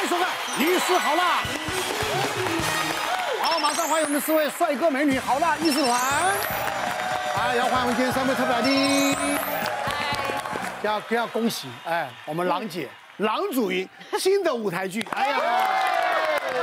[0.00, 0.30] 欢迎收看
[0.62, 1.42] 《医师好辣》。
[3.42, 6.00] 好，马上欢迎我们四位帅哥美女好辣医师团。
[7.36, 9.14] 来，要欢迎今天三位特别来宾。
[10.80, 13.86] 要要恭喜，哎，我们郎姐郎祖筠
[14.18, 15.38] 新的舞台剧，哎呀，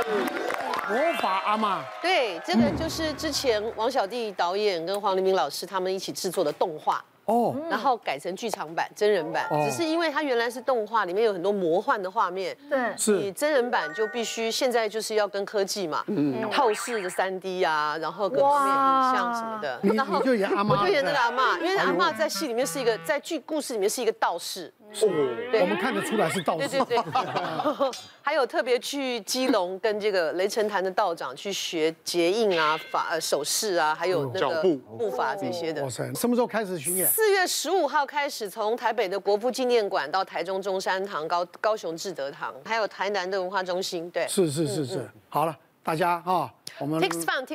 [0.90, 1.78] 魔法阿嬷。
[2.02, 7.04] 对，这个就是之前王小弟导演跟黄黎明老师他们一起制作的动画。
[7.28, 12.56] 哦，然后改成剧场版、真人版，只是因为它原来是动画，里面有很多魔幻的画面。
[12.70, 13.12] 对，是。
[13.18, 19.78] 你真人版就必须现在就是要跟科技嘛，嗯，透视的三 D 啊，然后各方面影像什么的。
[19.82, 24.72] 然后你就演阿妈，我就演那个阿妈，因为阿妈在戏里面是一个，在剧故事里面是一个道士。
[24.90, 26.68] 哦，我们看得出来是道士。
[26.68, 27.90] 对对对。
[28.22, 34.62] 还有特别去基隆跟这个雷神坛的道长去学结印啊、法呃手势啊，还有那个
[34.98, 35.82] 步伐这些的。
[35.82, 36.12] 哇塞！
[36.14, 37.06] 什么时候开始巡演？
[37.06, 44.10] 四月十五号开始，从台北的国父纪念馆到台中中山堂、高高雄志德堂，还有台南的文化中心。
[44.10, 45.10] 对，是是是是。
[45.30, 47.00] 好了，大家哈，我们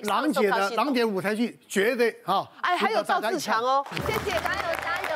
[0.04, 2.50] 郎姐的郎姐舞台剧绝对哈。
[2.62, 5.10] 哎，还有赵自强哦，谢谢，加油加油！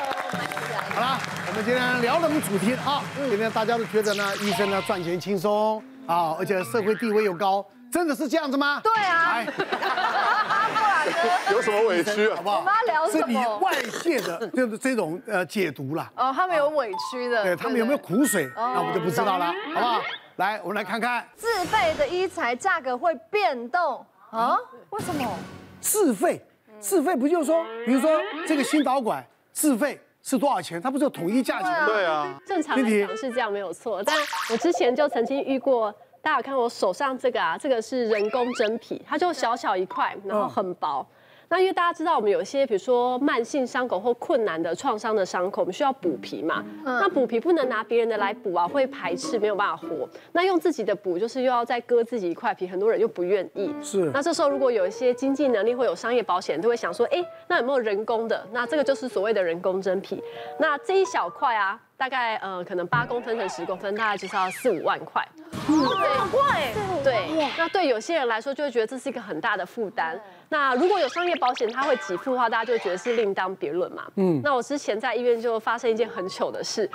[0.93, 3.01] 好了，我们今天聊什么主题啊？
[3.27, 8.79] 今天大家都觉得呢，医生呢赚钱轻松啊，而且社会地位又高，真的是这样子吗？
[8.83, 9.43] 对啊。
[11.51, 12.35] 有什么委屈啊？
[12.35, 12.59] 好不好？
[12.59, 13.25] 我们要聊什么？
[13.25, 16.11] 是你外界的就是这种呃解读啦。
[16.15, 17.41] 哦，他们有委屈的。
[17.41, 18.47] 对，他们有没有苦水？
[18.55, 20.01] 那我们就不知道了，好不好？
[20.35, 24.55] 来，我们来看看自费的医材价格会变动啊？
[24.91, 25.27] 为什么？
[25.81, 26.39] 自费，
[26.79, 28.11] 自费不就是说，比如说
[28.45, 29.99] 这个心导管自费
[30.29, 30.81] 是多少钱？
[30.81, 31.85] 它不是有统一价钱？
[31.85, 34.03] 对啊，正常来讲是这样没有错。
[34.03, 34.13] 但
[34.51, 35.93] 我之前就曾经遇过。
[36.19, 41.05] 大家有看我手上这个啊，这个是人工真皮，它就小小一块，然后很薄。
[41.49, 46.63] 那因为大家知道，我们有一些比如说慢性伤口或困难的创伤的伤口，我们需要补皮嘛。
[46.83, 50.07] 那补皮不能拿别人的来补啊，会排斥，没有办法活。
[50.33, 53.73] 那用自己的补，就是又要再割自己一块皮，很多人又不愿意。
[53.81, 54.11] 是。
[54.13, 58.45] 那这时候如果有一些经济能力或有商业保险，都会想说，哎，那有没有人工的？
[58.51, 60.21] 那这个就是所谓的人工真皮。
[60.59, 61.81] 那这一小块啊。
[61.97, 65.27] 大概呃，可能八公分乘十公分，大概就是要四五万块。
[65.51, 66.41] 好贵。
[67.03, 67.27] 对，
[67.57, 70.19] 那对有些人来说，就会觉得这是一个很大的负担。
[70.49, 74.03] 那如果有商业保险，它会给付的话，大家就会觉得是另当别论嘛。
[74.15, 74.39] 嗯。
[74.43, 76.87] 那我之前在医院就发生一件很糗的事，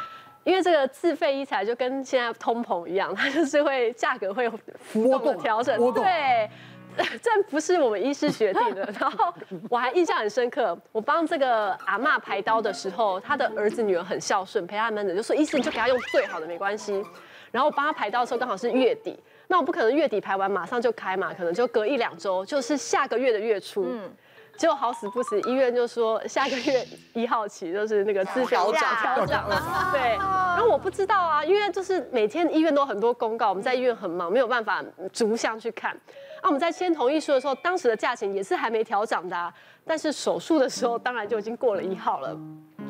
[0.44, 4.48] 因为这个自费医材就跟现在通膨一样，它就是会价格会
[4.78, 5.76] 浮动的调整。
[5.92, 6.48] 对。
[7.22, 9.32] 这不是我们医师学定的，然后
[9.68, 17.04] 我还印象很深刻，我帮这个阿嬷排刀的时候，他的儿子女儿很孝顺，陪他们的就说医生，你就给他用最好的没关系。
[17.50, 23.84] 然后我帮他排刀的时候刚好是月底，那我不可能月底排完马上就开嘛，可能就隔一两周，就是下个月的月初。
[23.84, 24.10] 嗯
[24.58, 28.82] 结果好死不死，医院就说下个月一号起就是那个自费调涨
[29.14, 30.10] 调涨了，对。
[30.10, 35.96] 然后我不知道啊，因为就是每天医院都很多公告，我们在医院很忙，没有办法逐项去看。
[36.42, 39.52] 啊，我们在签同意书的时候，当时的价钱也是还没调涨的啊，
[39.86, 42.36] 但是手术的时候当然就已经过了一号了。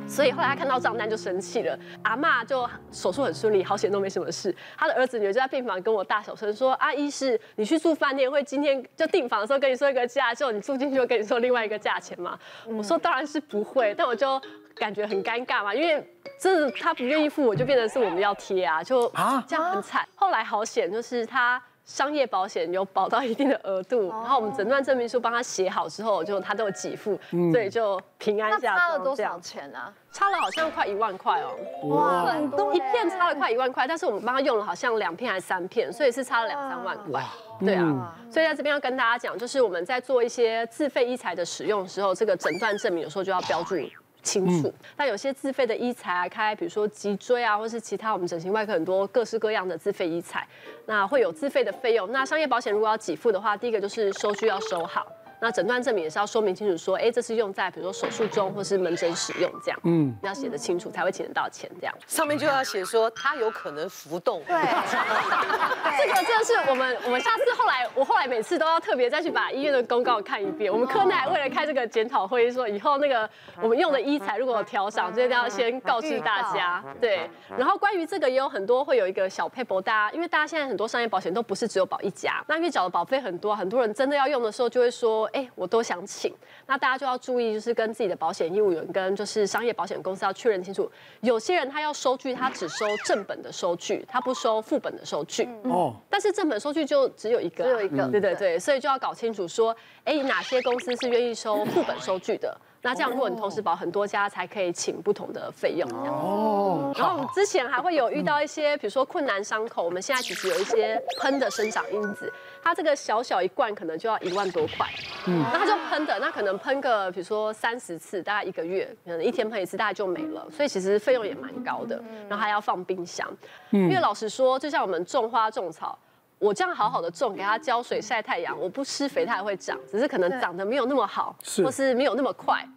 [0.08, 4.54] 所以后来他看到账单就生气了，阿嬷就手术很顺利，好险都没什么事。
[4.76, 12.36] 他的儿子女儿就在病房跟我大小声说：“阿姨是，你去住饭店会今天就订房的时候跟你说一个价，就你住进去会跟你说另外一个价钱吗？”
[12.66, 14.40] 我说：“当然是不会。”但我就
[14.74, 16.04] 感觉很尴尬嘛，因为
[16.40, 20.06] 这他不愿意付，我就变成是我们要贴啊，就啊这样很惨。
[20.16, 21.62] 后来好险，就是他。
[21.84, 27.18] 商业保险有保到一定的额度，然后我们诊断证明书帮他写好之后，就他都有给付，
[27.50, 28.76] 所以就平安下。
[28.76, 29.92] 差了多少钱啊？
[30.12, 31.88] 差了好像快一万块哦。
[31.88, 32.72] 哇，很多。
[32.72, 37.22] 一片差了快一万块，但是我们帮他用了好像两片还是三片，所以是差了两三万块。
[37.58, 43.76] 对啊，所以在这边要跟大家讲，就是我们在做一些自费医材的使用的时候，这个诊断证明有时候就要标注。
[44.22, 50.46] 清楚，那有些自费的医材啊，开比如说脊椎啊，或是其他我们整形外科很多各式各样的自费医材，
[50.86, 52.10] 那会有自费的费用。
[52.12, 55.06] 那商业保险如果要给付的话，第一个就是收据要收好。
[55.42, 61.92] 那诊断证明也是要说明清楚，说，哎，这是用在比如说手术中或是门诊使用这样，嗯，要写得清楚才会请得到钱这样。
[62.06, 64.40] 上面就要写说它有可能浮动。
[64.46, 64.54] 对，
[65.98, 70.72] 这个真的是我们我们下次后来我后来每次都要特别再去把医院的公告看一遍。
[70.72, 73.28] 我们科内还为了开这个检讨会议，说以后那个
[73.60, 76.84] 我们用的医材如果有调涨，这些都要先告知大家。
[77.00, 77.28] 对，
[77.58, 85.28] 然后关于这个也有很多会有一个小撇步，大家因为大家现在很多商业保险都不是只有保一家，那因为缴的保费很多，很多人真的要用的时候就会说。
[85.32, 86.32] 哎，我都想请，
[86.66, 90.90] 那大家就要注意，就是跟自己的保险业务员跟就是商业保险公司要确认清楚。
[91.20, 95.48] 有些人他要收据，他只收正本的收据，他不收副本的收据。
[95.64, 95.94] 哦。
[96.08, 98.08] 但是正本收据就只有一个，只有一个。
[98.08, 102.56] 对对对，所以就要搞清楚说，哎，哪些公司是愿意收副本收据的？
[102.84, 105.88] 那这样如果你同时保很多家，才可以请不同的费用。
[105.90, 106.92] 哦。
[106.96, 112.30] 然后我们之前还会有遇到一些，比如说困难伤口，我们现在其实有一些喷的生长因子，
[112.60, 114.86] 它这个小小一罐可能就要一万多块。
[115.26, 115.44] 嗯。
[115.52, 120.44] 那它就喷的，那可能喷个比如说三十次，大概一个月，可能一天喷一次，大概就没了。
[120.50, 123.28] 所以其实费用也蛮高的，然后还要放冰箱。
[123.70, 123.82] 嗯。
[123.82, 125.96] 因为老实说，就像我们种花种草。
[126.42, 132.68] 我这样好好的种，给它浇水晒太阳，我不施肥它也会长，只是可能长得没有那么好，或是没有那么快。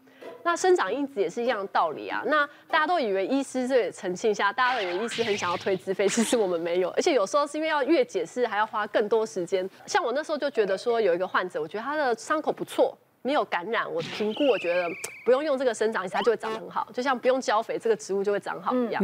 [0.43, 2.21] 那生长因子也是一样的道理啊。
[2.27, 6.91] 那大家都以为医师，这澄清一下，大家都以为医师很想要推自费，其实我们没有。
[6.91, 9.67] 而且有时候是因为要越解释，还要花更多时间。
[9.87, 12.95] 像我那时候就觉得说，有一个患者，我觉得他的伤口不错，
[13.25, 14.87] 没有感染，我评估我觉得
[15.25, 19.01] 不用用这个生长因子，它就会长得很好，就像不用浇肥，这个植物就会长好一样。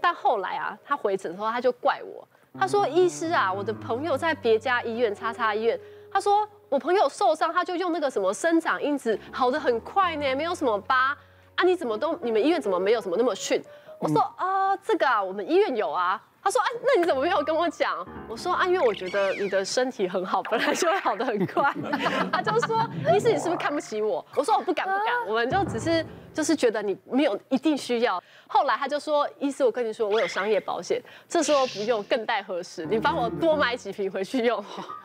[0.00, 2.26] 但后来啊，他回诊的时候，他就怪我。
[2.58, 5.78] 他说：“医师啊，我的朋友在别家医院，叉叉医院。
[6.12, 11.16] 他说我朋友受伤，他就用那个什么生长因子，好的很快呢，没有什么疤
[11.54, 11.64] 啊。
[11.64, 13.62] 你怎么都，你们医院怎么没有什么那么逊？
[14.00, 16.20] 我说啊，这个啊，我们医院有啊。
[16.44, 18.06] 他说啊，那你怎么没有跟我讲？
[18.28, 21.74] 我说啊，因为我觉得你的身体很好，本来就会好的很快。
[22.30, 24.24] 他就说，意思你是不是看不起我？
[24.36, 32.84] 我说我不敢不敢，我们就只是。”就是觉得你没有一定需要，后来他就说：“意思，我跟你说，我有商业保险，这时候不用更待何时？
[32.84, 34.62] 你帮我多买几瓶回去用。”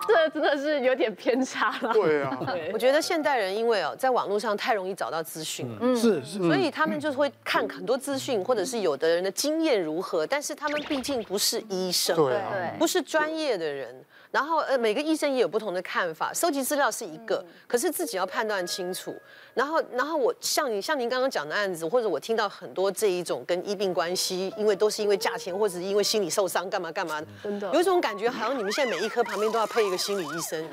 [0.07, 1.93] 这真的是有点偏差了。
[1.93, 2.37] 对啊，
[2.73, 12.41] 我觉得现代人因为哦，在网络上太容易找到资讯了，嗯，是是，所以他们就是会看很多资讯，或者是有的人的经验如何，但是他们毕竟不是医生，对，
[12.79, 13.95] 不是专业的人。
[14.31, 19.15] 然后呃，每个医生也有不同的看法，收集资料是一个，可是自己要判断清楚。
[19.55, 30.63] 然后，然后我像你像您刚刚讲的案子，或者我听到很多这一种跟医病关系，因为都是因为价钱，或者是因为心理受伤，干嘛干嘛的，真的有一种感觉，好像你们现在每一科旁边都要配一个心理医生，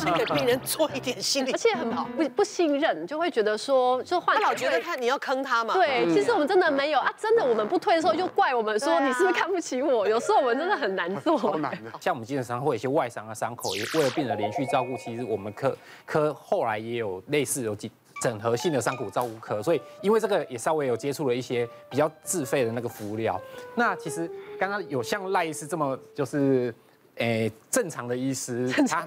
[0.00, 5.72] 先给病人做一点心理，而且很好不不信任，就会觉得说，就患者他老觉得他你要坑他嘛。
[5.72, 10.06] 对，其实我们真的没有啊，真的我们不退的时候，就怪我们说你是不是看不起我？
[10.06, 11.90] 有时候我们真的很难做，好难的。
[12.00, 15.76] 像我们基本上会有一些外伤的伤口，也为了病人连续照顾，其实我们科
[16.06, 17.90] 科后来也有类似有几。
[18.20, 23.40] 整合性的伤口照顾科，所以因为这个也稍微有接触了一些比较自费的那个服务料。
[23.76, 26.74] 那其实刚刚有像赖医师这么就是，
[27.14, 29.06] 诶、欸、正常的医师，他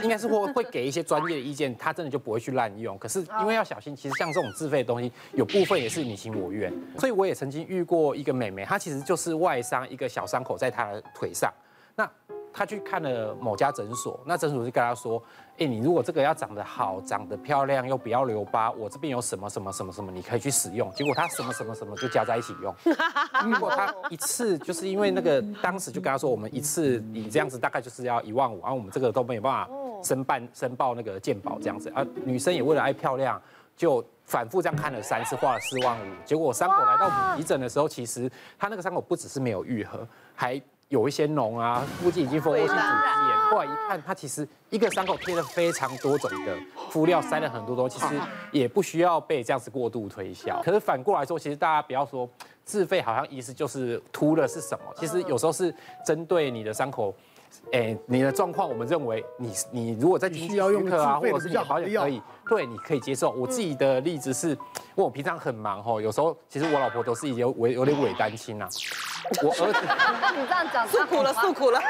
[0.00, 2.96] 应该是会会给一些专业的意见，他真的就不会去滥用。
[2.98, 6.72] 可是因为要小心，其实像这种自费的东西，有部分也是你情我愿。
[7.00, 11.52] 所以我也曾经遇过一个妹妹，她其实就是外伤一个小伤口在她的腿上，
[11.96, 12.08] 那。
[12.52, 15.22] 他去看了某家诊所，那诊所就跟他说
[15.58, 22.74] ：“哎，你如果这个要长得好、长得漂亮又不要留疤，我这边有什么什么什么什么，你可以去使用。”结果他什么什么什么就加在一起用。
[23.44, 29.70] 如果他一次就是因为那个当时就跟他说：“我们一次你这样子大概就是要一万五，然后我们这个都没有办法
[30.02, 33.40] 申办申报那个健保这样子。”啊，女生也为了爱漂亮，
[33.76, 36.04] 就反复这样看了三次，花了四万五。
[36.24, 40.60] 结果伤口来到急诊的时候，其实他那个伤口不只是没有愈合，还。
[40.92, 43.50] 有一些脓啊，估计已经蜂窝性组织炎。
[43.50, 46.54] 后来一看，它其实一个伤口贴了非常多种的
[46.90, 50.60] 敷料，塞了很多东西，其实也不需要被这样子过度推销。
[50.62, 52.28] 可是反过来说，其实大家不要说
[52.62, 54.92] 自费，好像意思就是涂了是什么？
[54.94, 55.74] 其实有时候是
[56.04, 57.14] 针对你的伤口。
[57.72, 63.30] 哎，你的状况，我们认为你你如果在经济许可啊，或者是你保险可以，对，你可以接受。
[63.30, 64.56] 我自己的例子是，因
[64.96, 68.68] 为我平常很忙吼，有时候其实我老婆都是有伪有点伪单亲呐。
[69.42, 69.80] 我儿子，
[70.36, 71.80] 你这样讲，诉苦了，诉苦了。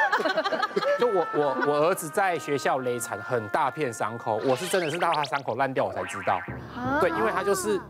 [0.98, 6.38] 就我我我儿子在学校累惨，很大片伤口，我是真的是到他伤口烂掉我才知道。
[7.00, 7.80] 对，因为他就是。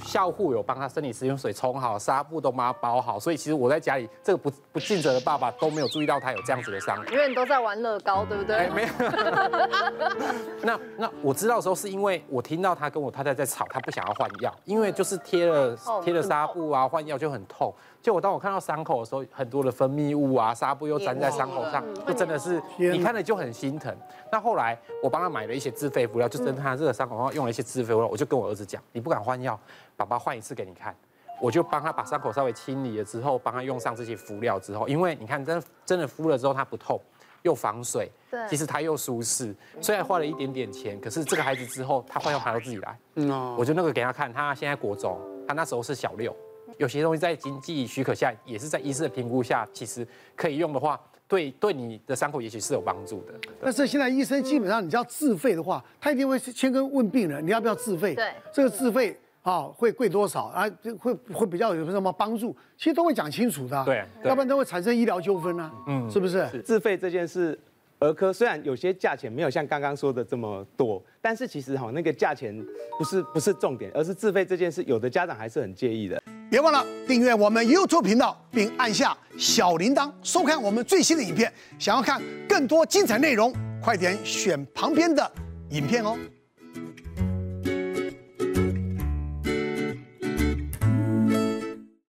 [0.00, 6.96] 校护有帮他生理食用水冲好，纱布都帮他包好，所以其实我在家里这个不不尽责的爸爸都没有注意到他有这样子的伤。
[7.10, 8.56] 因为你都在玩乐高，对不对？
[8.56, 8.88] 哎，没有。
[10.62, 17.72] 那那我知道的时候是因为我听到他跟我太太在吵，他不想要换药，因为就是贴了贴了纱布啊，换药就很痛。
[18.00, 23.94] 就我当我看到伤口的时候，很多的分泌物啊，纱布又粘在伤口上，就真的是你看了就很心疼。
[24.30, 29.58] 那后来我帮他买了一些自费敷料，就针对他这个伤口上用了一些自费敷料，我就跟我儿子讲，你不敢换药，
[29.98, 30.94] 爸爸换一次给你看。
[31.40, 37.00] 我就帮他把伤口稍微清理了之后，帮他用上这些敷料之后，因为你看真真的敷了之后，它不痛，
[37.42, 39.54] 又防水，对，其实它又舒适。
[39.80, 42.98] 虽然花了一点点钱，可是这个孩子之后他换药还要自己来。
[43.14, 46.34] 嗯，我就那个给他看，他现在国中，他那时候是小六。
[46.76, 53.34] 有些东西在经济许可下，也是在医师的评估下，其实可以用的话，对对你的伤口也许是有帮助的。
[53.62, 58.16] 但是现在医生基本上，你要自费的话，他一定会先跟问病人，你要不要自费？
[58.16, 60.68] 对，这个自费啊会贵多少啊？
[60.98, 62.54] 会会比较有什么帮助？
[62.76, 63.84] 其实都会讲清楚的。
[63.84, 65.72] 对，要不然都会产生医疗纠纷啊。
[65.86, 66.46] 嗯，是不是？
[66.62, 67.58] 自费这件事。
[68.00, 72.56] 儿科虽然有些价钱没有像刚刚说的这么多，但是其实哈那个价钱
[72.96, 76.22] 不是不是重点，而是自费这件事，有的家长还是很介意的。
[76.48, 81.52] 别忘了订阅我们 YouTube 频道，并按下小铃铛，收看我们最新的影片。
[81.76, 83.52] 想要看更多精彩内容，
[83.82, 85.28] 快点选旁边的
[85.70, 86.16] 影片哦。